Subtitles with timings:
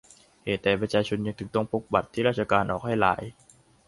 [0.43, 3.21] เหตุใดประชาชนถึงยังต้องพกบัตรที่ราชการออกให้หลาย